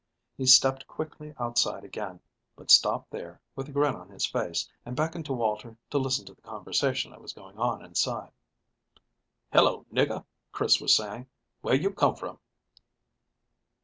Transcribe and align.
He 0.35 0.47
stepped 0.47 0.87
quickly 0.87 1.35
outside 1.37 1.83
again, 1.83 2.21
but 2.55 2.71
stopped 2.71 3.11
there, 3.11 3.39
with 3.55 3.69
a 3.69 3.71
grin 3.71 3.93
on 3.95 4.09
his 4.09 4.25
face, 4.25 4.67
and 4.83 4.95
beckoned 4.95 5.27
to 5.27 5.33
Walter 5.33 5.77
to 5.91 5.97
listen 5.99 6.25
to 6.25 6.33
the 6.33 6.41
conversation 6.41 7.11
that 7.11 7.21
was 7.21 7.33
going 7.33 7.59
on 7.59 7.85
inside. 7.85 8.31
"Hello, 9.53 9.85
nigger," 9.93 10.25
Chris 10.51 10.81
was 10.81 10.95
saying. 10.95 11.27
"Where 11.61 11.75
you 11.75 11.91
come 11.91 12.15
from?" 12.15 12.39